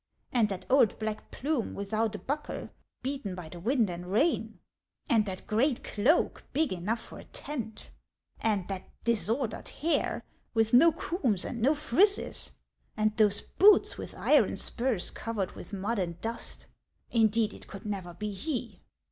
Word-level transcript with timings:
And 0.31 0.49
that 0.49 0.65
old 0.67 0.97
black 0.97 1.29
plume 1.29 1.75
without 1.75 2.15
a 2.15 2.17
buckle, 2.17 2.69
beaten 3.03 3.35
bv 3.35 3.51
the 3.51 3.59
wind 3.59 3.87
and 3.87 4.11
rain! 4.11 4.57
And 5.07 5.27
that 5.27 5.45
great 5.45 5.77
HANS 5.77 5.77
OF 5.77 5.85
ICELAND. 5.85 6.07
121 6.17 6.33
cloak, 6.33 6.53
big 6.53 6.73
enough 6.73 6.99
for 6.99 7.19
a 7.19 7.23
tent! 7.25 7.91
And 8.39 8.67
that 8.67 8.89
disordered 9.03 9.69
hair, 9.69 10.23
with 10.55 10.73
no 10.73 10.91
combs 10.91 11.45
and 11.45 11.61
no 11.61 11.73
frizzes! 11.75 12.49
And 12.97 13.15
those 13.17 13.41
boots 13.41 13.99
with 13.99 14.15
iron 14.17 14.57
spurs, 14.57 15.11
covered 15.11 15.51
with 15.51 15.71
mud 15.71 15.99
and 15.99 16.19
dust! 16.19 16.65
Indeed, 17.11 17.53
it 17.53 17.67
could 17.67 17.85
never 17.85 18.15
be 18.15 18.31
he. 18.31 18.81